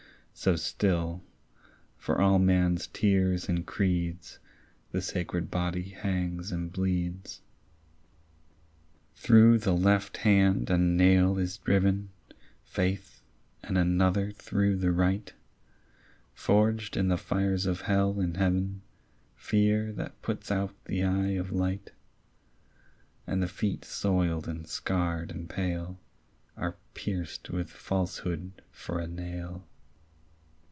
So 0.33 0.55
still, 0.55 1.21
for 1.97 2.19
all 2.19 2.39
man's 2.39 2.87
tears 2.87 3.47
and 3.47 3.63
creeds, 3.63 4.39
The 4.91 4.99
sacred 5.01 5.51
body 5.51 5.89
hangs 5.89 6.51
and 6.51 6.71
bleeds. 6.73 7.41
Through 9.13 9.59
the 9.59 9.75
left 9.77 10.17
hand 10.17 10.71
a 10.71 10.79
nail 10.79 11.37
is 11.37 11.57
driven, 11.59 12.09
Faith, 12.63 13.21
and 13.61 13.77
another 13.77 14.31
through 14.31 14.77
the 14.77 14.91
right, 14.91 15.31
Forged 16.33 16.97
in 16.97 17.07
the 17.09 17.17
fires 17.17 17.67
of 17.67 17.81
hell 17.81 18.19
and 18.19 18.35
heaven, 18.35 18.81
Fear 19.35 19.91
that 19.93 20.19
puts 20.23 20.49
out 20.49 20.73
the 20.85 21.03
eye 21.03 21.31
of 21.33 21.51
light: 21.51 21.91
And 23.27 23.43
the 23.43 23.47
feet 23.47 23.85
soiled 23.85 24.47
and 24.47 24.65
scarred 24.67 25.29
and 25.29 25.47
pale 25.47 25.99
Are 26.57 26.77
pierced 26.95 27.51
with 27.51 27.69
falsehood 27.69 28.63
for 28.71 28.97
a 28.99 29.05
nail. 29.07 29.67